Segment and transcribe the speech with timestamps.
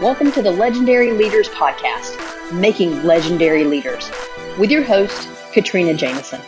[0.00, 4.08] Welcome to the Legendary Leaders Podcast, Making Legendary Leaders,
[4.56, 6.40] with your host, Katrina Jameson,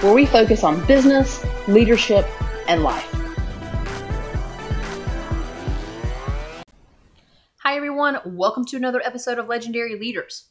[0.00, 2.24] where we focus on business, leadership,
[2.68, 3.12] and life.
[7.64, 8.20] Hi, everyone.
[8.24, 10.50] Welcome to another episode of Legendary Leaders.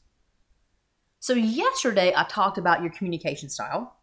[1.21, 3.95] So, yesterday I talked about your communication style,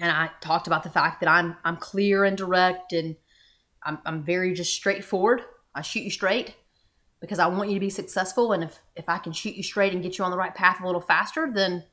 [0.00, 3.14] and I talked about the fact that I'm I'm clear and direct, and
[3.84, 5.42] I'm, I'm very just straightforward.
[5.72, 6.56] I shoot you straight
[7.20, 8.52] because I want you to be successful.
[8.52, 10.80] And if, if I can shoot you straight and get you on the right path
[10.80, 11.84] a little faster, then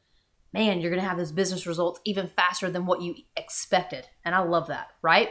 [0.53, 4.07] man, you're going to have those business results even faster than what you expected.
[4.23, 5.29] And I love that, right?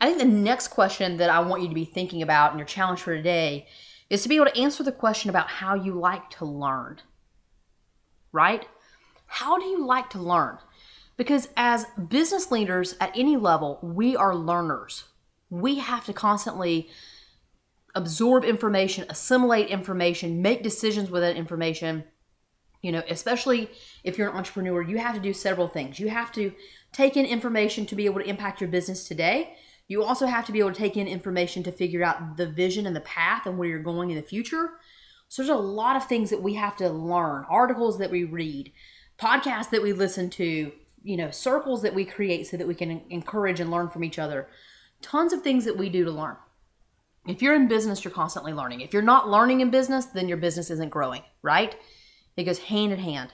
[0.00, 2.66] I think the next question that I want you to be thinking about and your
[2.66, 3.66] challenge for today
[4.10, 6.98] is to be able to answer the question about how you like to learn,
[8.32, 8.66] right?
[9.26, 10.58] How do you like to learn?
[11.16, 15.04] Because as business leaders at any level, we are learners.
[15.48, 16.90] We have to constantly
[17.96, 22.04] absorb information, assimilate information, make decisions with that information.
[22.82, 23.70] You know, especially
[24.04, 25.98] if you're an entrepreneur, you have to do several things.
[25.98, 26.52] You have to
[26.92, 29.56] take in information to be able to impact your business today.
[29.88, 32.86] You also have to be able to take in information to figure out the vision
[32.86, 34.74] and the path and where you're going in the future.
[35.28, 38.72] So there's a lot of things that we have to learn, articles that we read,
[39.18, 40.70] podcasts that we listen to,
[41.02, 44.18] you know, circles that we create so that we can encourage and learn from each
[44.18, 44.48] other.
[45.02, 46.36] Tons of things that we do to learn.
[47.26, 48.80] If you're in business, you're constantly learning.
[48.80, 51.76] If you're not learning in business, then your business isn't growing, right?
[52.36, 53.32] It goes hand in hand.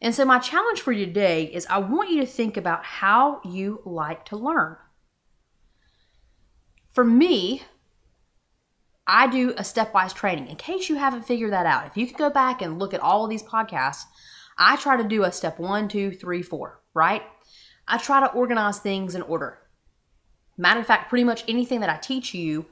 [0.00, 3.40] And so, my challenge for you today is I want you to think about how
[3.44, 4.76] you like to learn.
[6.88, 7.62] For me,
[9.06, 10.48] I do a stepwise training.
[10.48, 13.00] In case you haven't figured that out, if you could go back and look at
[13.00, 14.04] all of these podcasts,
[14.56, 17.22] I try to do a step one, two, three, four, right?
[17.86, 19.58] I try to organize things in order.
[20.56, 22.66] Matter of fact, pretty much anything that I teach you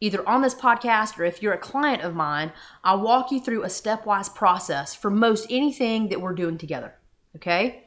[0.00, 2.52] either on this podcast or if you're a client of mine,
[2.84, 6.94] I'll walk you through a stepwise process for most anything that we're doing together.
[7.36, 7.84] Okay?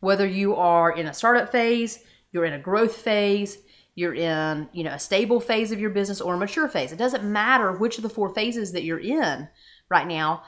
[0.00, 2.00] Whether you are in a startup phase,
[2.32, 3.58] you're in a growth phase,
[3.94, 6.92] you're in, you know, a stable phase of your business or a mature phase.
[6.92, 9.48] It doesn't matter which of the four phases that you're in
[9.88, 10.42] right now.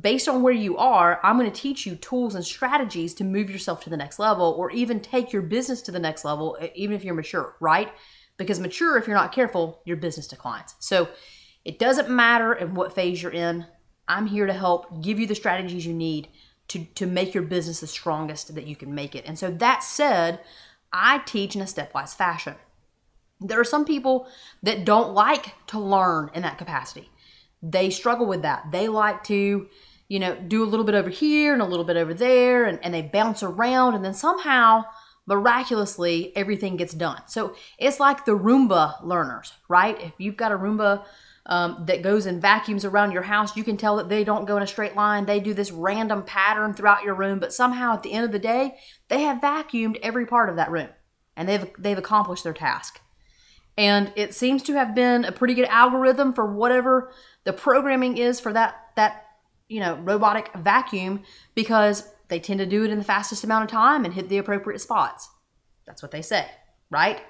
[0.00, 3.50] Based on where you are, I'm going to teach you tools and strategies to move
[3.50, 6.94] yourself to the next level or even take your business to the next level, even
[6.94, 7.92] if you're mature, right?
[8.36, 10.74] Because mature, if you're not careful, your business declines.
[10.78, 11.08] So
[11.64, 13.66] it doesn't matter in what phase you're in.
[14.08, 16.28] I'm here to help give you the strategies you need
[16.68, 19.24] to, to make your business the strongest that you can make it.
[19.26, 20.40] And so that said,
[20.92, 22.54] I teach in a stepwise fashion.
[23.40, 24.28] There are some people
[24.62, 27.10] that don't like to learn in that capacity.
[27.62, 28.70] They struggle with that.
[28.72, 29.68] They like to,
[30.08, 32.78] you know, do a little bit over here and a little bit over there, and,
[32.82, 34.84] and they bounce around, and then somehow
[35.26, 37.22] miraculously everything gets done.
[37.26, 40.00] So it's like the Roomba learners, right?
[40.00, 41.04] If you've got a Roomba
[41.46, 44.56] um, that goes and vacuums around your house, you can tell that they don't go
[44.56, 45.26] in a straight line.
[45.26, 48.38] They do this random pattern throughout your room, but somehow at the end of the
[48.38, 48.76] day,
[49.08, 50.88] they have vacuumed every part of that room
[51.36, 53.00] and they've they've accomplished their task.
[53.78, 57.12] And it seems to have been a pretty good algorithm for whatever
[57.44, 59.26] the programming is for that that
[59.68, 61.22] you know robotic vacuum
[61.54, 64.38] because they tend to do it in the fastest amount of time and hit the
[64.38, 65.28] appropriate spots.
[65.86, 66.46] That's what they say,
[66.90, 67.20] right?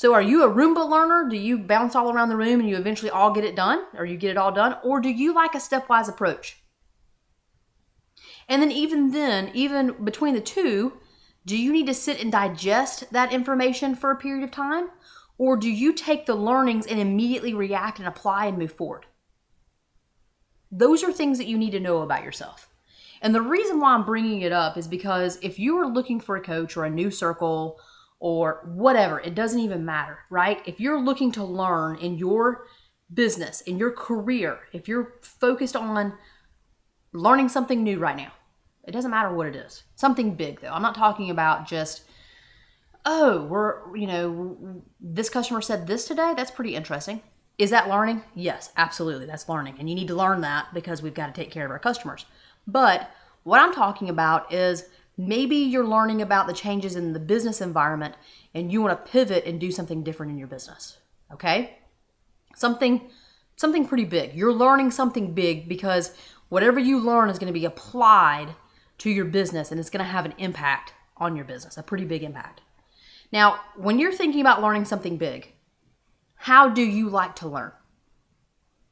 [0.00, 1.28] So are you a Roomba learner?
[1.28, 4.06] Do you bounce all around the room and you eventually all get it done or
[4.06, 4.76] you get it all done?
[4.82, 6.62] Or do you like a stepwise approach?
[8.48, 10.94] And then even then, even between the two,
[11.44, 14.88] do you need to sit and digest that information for a period of time?
[15.36, 19.04] Or do you take the learnings and immediately react and apply and move forward?
[20.72, 22.69] Those are things that you need to know about yourself.
[23.20, 26.36] And the reason why I'm bringing it up is because if you are looking for
[26.36, 27.78] a coach or a new circle
[28.18, 30.60] or whatever, it doesn't even matter, right?
[30.66, 32.66] If you're looking to learn in your
[33.12, 36.14] business, in your career, if you're focused on
[37.12, 38.32] learning something new right now,
[38.84, 39.82] it doesn't matter what it is.
[39.96, 40.72] Something big though.
[40.72, 42.04] I'm not talking about just
[43.06, 46.34] oh, we're, you know, this customer said this today.
[46.36, 47.22] That's pretty interesting.
[47.58, 48.22] Is that learning?
[48.34, 49.26] Yes, absolutely.
[49.26, 49.76] That's learning.
[49.78, 52.24] And you need to learn that because we've got to take care of our customers.
[52.66, 53.10] But
[53.42, 54.84] what I'm talking about is
[55.16, 58.14] maybe you're learning about the changes in the business environment
[58.54, 60.98] and you want to pivot and do something different in your business.
[61.32, 61.78] Okay?
[62.54, 63.10] Something
[63.56, 64.34] something pretty big.
[64.34, 66.14] You're learning something big because
[66.48, 68.54] whatever you learn is going to be applied
[68.98, 72.06] to your business and it's going to have an impact on your business, a pretty
[72.06, 72.62] big impact.
[73.30, 75.52] Now, when you're thinking about learning something big,
[76.34, 77.72] how do you like to learn?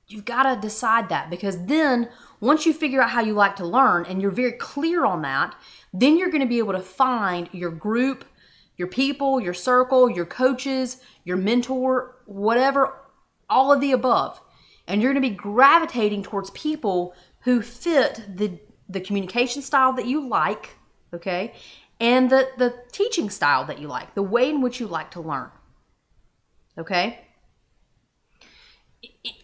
[0.09, 2.09] You've got to decide that because then
[2.41, 5.55] once you figure out how you like to learn and you're very clear on that,
[5.93, 8.25] then you're going to be able to find your group,
[8.77, 12.95] your people, your circle, your coaches, your mentor, whatever,
[13.51, 14.41] all of the above.
[14.87, 18.59] And you're going to be gravitating towards people who fit the,
[18.89, 20.71] the communication style that you like,
[21.13, 21.53] okay,
[22.01, 25.21] and the, the teaching style that you like, the way in which you like to
[25.21, 25.51] learn.
[26.79, 27.27] Okay?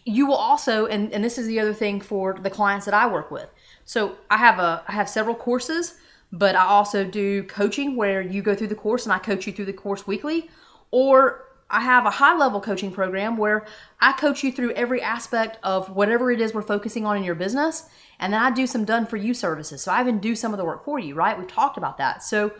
[0.03, 3.07] You will also, and, and this is the other thing for the clients that I
[3.07, 3.49] work with.
[3.85, 5.95] So I have a I have several courses,
[6.31, 9.53] but I also do coaching where you go through the course and I coach you
[9.53, 10.49] through the course weekly.
[10.91, 13.65] Or I have a high level coaching program where
[13.99, 17.35] I coach you through every aspect of whatever it is we're focusing on in your
[17.35, 17.89] business.
[18.19, 19.81] And then I do some done for you services.
[19.81, 21.37] So I even do some of the work for you, right?
[21.37, 22.23] We've talked about that.
[22.23, 22.53] So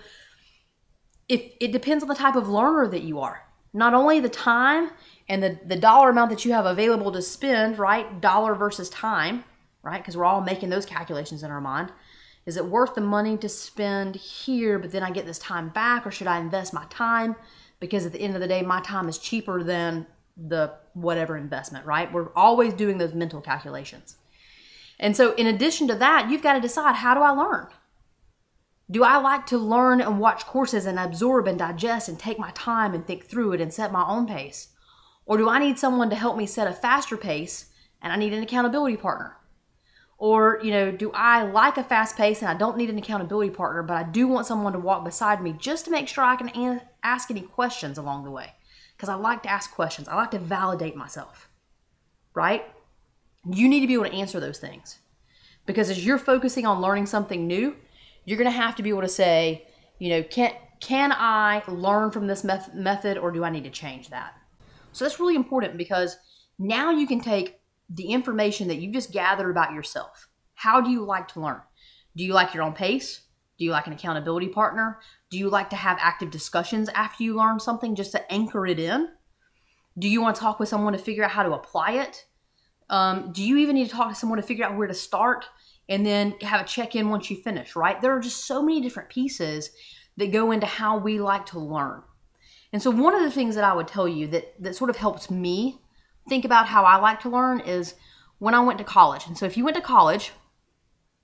[1.30, 3.45] if it depends on the type of learner that you are,
[3.75, 4.92] not only the time
[5.30, 8.22] and the, the dollar amount that you have available to spend, right?
[8.22, 9.44] Dollar versus time,
[9.83, 10.01] right?
[10.01, 11.92] Because we're all making those calculations in our mind.
[12.45, 16.06] Is it worth the money to spend here, but then I get this time back,
[16.06, 17.36] or should I invest my time?
[17.80, 20.07] because at the end of the day, my time is cheaper than
[20.38, 22.12] the whatever investment, right?
[22.12, 24.18] We're always doing those mental calculations.
[25.00, 27.68] And so, in addition to that, you've got to decide how do I learn?
[28.90, 32.52] Do I like to learn and watch courses and absorb and digest and take my
[32.52, 34.70] time and think through it and set my own pace?
[35.26, 37.72] Or do I need someone to help me set a faster pace
[38.02, 39.38] and I need an accountability partner?
[40.18, 43.50] Or, you know, do I like a fast pace and I don't need an accountability
[43.50, 46.36] partner, but I do want someone to walk beside me just to make sure I
[46.36, 48.54] can an- ask any questions along the way?
[48.96, 51.50] Because I like to ask questions, I like to validate myself,
[52.34, 52.64] right?
[53.52, 55.00] You need to be able to answer those things.
[55.66, 57.76] Because as you're focusing on learning something new,
[58.25, 59.68] you're going to have to be able to say,
[60.00, 60.51] you know, can
[60.81, 64.33] can I learn from this method or do I need to change that?
[64.92, 66.18] So that's really important because
[66.60, 70.27] now you can take the information that you just gathered about yourself.
[70.54, 71.62] How do you like to learn?
[72.16, 73.22] Do you like your own pace?
[73.57, 75.00] Do you like an accountability partner?
[75.30, 78.80] Do you like to have active discussions after you learn something just to anchor it
[78.80, 79.10] in?
[79.98, 82.25] Do you want to talk with someone to figure out how to apply it?
[82.89, 85.45] Um, do you even need to talk to someone to figure out where to start
[85.88, 88.02] and then have a check in once you finish, right?
[88.02, 89.72] There are just so many different pieces
[90.18, 92.02] that go into how we like to learn.
[92.74, 94.98] And so, one of the things that I would tell you that, that sort of
[94.98, 95.82] helps me
[96.28, 97.96] think about how I like to learn is
[98.40, 99.28] when I went to college.
[99.28, 100.32] And so if you went to college,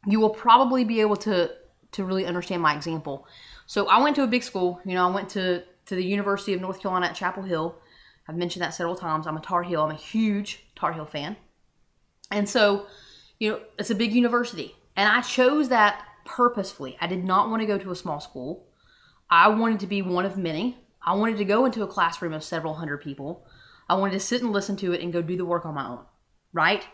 [0.06, 1.52] you will probably be able to
[1.92, 3.28] to really understand my example.
[3.66, 6.54] So I went to a big school, you know, I went to to the University
[6.54, 7.78] of North Carolina at Chapel Hill.
[8.28, 9.28] I've mentioned that several times.
[9.28, 9.84] I'm a Tar Heel.
[9.84, 11.36] I'm a huge Tar Heel fan.
[12.30, 12.86] And so,
[13.42, 14.76] you know, it's a big university.
[14.96, 16.96] And I chose that purposefully.
[17.02, 18.68] I did not want to go to a small school.
[19.32, 20.78] I wanted to be one of many.
[21.04, 23.48] I wanted to go into a classroom of several hundred people.
[23.90, 25.88] I wanted to sit and listen to it and go do the work on my
[25.88, 26.06] own,
[26.54, 26.86] right?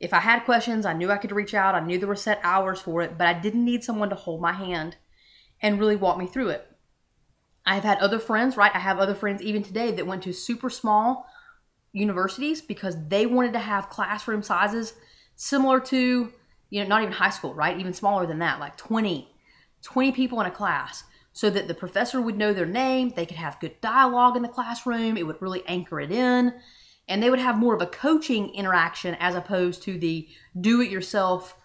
[0.00, 1.74] If I had questions, I knew I could reach out.
[1.74, 4.40] I knew there were set hours for it, but I didn't need someone to hold
[4.40, 4.96] my hand
[5.60, 6.66] and really walk me through it.
[7.66, 8.74] I have had other friends, right?
[8.74, 11.26] I have other friends even today that went to super small
[11.92, 14.94] universities because they wanted to have classroom sizes
[15.36, 16.32] similar to,
[16.70, 17.78] you know, not even high school, right?
[17.78, 19.28] Even smaller than that, like 20,
[19.82, 23.36] 20 people in a class so that the professor would know their name, they could
[23.36, 26.54] have good dialogue in the classroom, it would really anchor it in,
[27.08, 30.28] and they would have more of a coaching interaction as opposed to the
[30.60, 31.56] do it yourself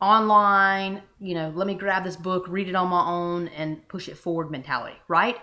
[0.00, 4.08] online, you know, let me grab this book, read it on my own, and push
[4.08, 5.36] it forward mentality, right?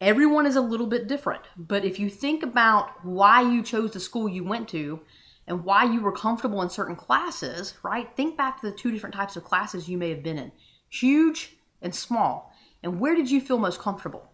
[0.00, 4.00] Everyone is a little bit different, but if you think about why you chose the
[4.00, 5.00] school you went to
[5.46, 8.14] and why you were comfortable in certain classes, right?
[8.16, 10.52] Think back to the two different types of classes you may have been in
[10.88, 12.52] huge and small
[12.82, 14.30] and where did you feel most comfortable?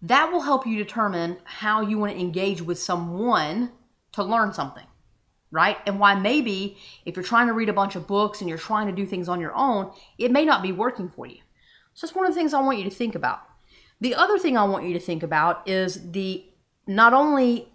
[0.00, 3.72] That will help you determine how you want to engage with someone
[4.12, 4.86] to learn something,
[5.50, 5.76] right?
[5.86, 8.86] And why maybe if you're trying to read a bunch of books and you're trying
[8.86, 11.38] to do things on your own, it may not be working for you.
[11.94, 13.40] So that's one of the things I want you to think about.
[14.00, 16.44] The other thing I want you to think about is the
[16.86, 17.68] not only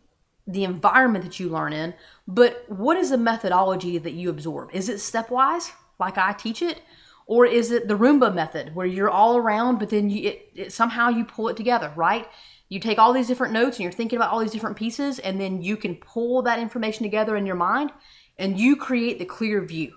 [0.45, 1.93] the environment that you learn in,
[2.27, 4.69] but what is the methodology that you absorb?
[4.73, 6.81] Is it stepwise, like I teach it?
[7.25, 10.73] Or is it the Roomba method where you're all around, but then you, it, it,
[10.73, 12.27] somehow you pull it together, right?
[12.67, 15.39] You take all these different notes and you're thinking about all these different pieces, and
[15.39, 17.91] then you can pull that information together in your mind
[18.37, 19.93] and you create the clear view.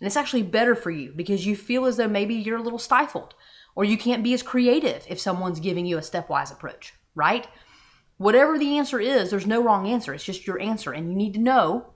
[0.00, 2.78] And it's actually better for you because you feel as though maybe you're a little
[2.78, 3.34] stifled
[3.74, 7.48] or you can't be as creative if someone's giving you a stepwise approach, right?
[8.18, 10.12] Whatever the answer is, there's no wrong answer.
[10.12, 10.92] It's just your answer.
[10.92, 11.94] And you need to know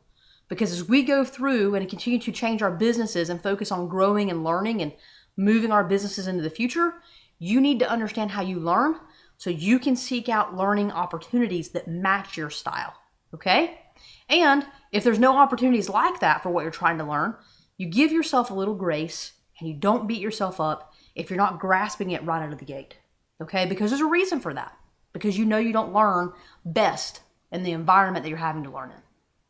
[0.49, 4.31] because as we go through and continue to change our businesses and focus on growing
[4.31, 4.93] and learning and
[5.37, 6.95] moving our businesses into the future,
[7.39, 8.97] you need to understand how you learn
[9.37, 12.95] so you can seek out learning opportunities that match your style.
[13.35, 13.81] Okay?
[14.29, 17.35] And if there's no opportunities like that for what you're trying to learn,
[17.79, 21.59] you give yourself a little grace and you don't beat yourself up if you're not
[21.59, 22.97] grasping it right out of the gate.
[23.41, 23.67] Okay?
[23.67, 24.77] Because there's a reason for that.
[25.13, 26.33] Because you know you don't learn
[26.65, 29.03] best in the environment that you're having to learn in.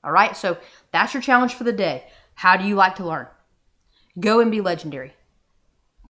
[0.04, 0.58] All right, so
[0.90, 2.04] that's your challenge for the day.
[2.34, 3.28] How do you like to learn?
[4.18, 5.14] Go and be legendary.